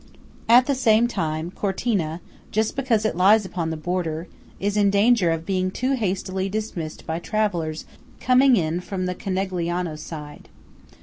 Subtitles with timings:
[0.49, 4.27] At the same time, Cortina, just because it lies upon the border,
[4.59, 7.85] is in danger of being too hastily dismissed by travellers
[8.19, 10.49] coming in from the Conegliano side.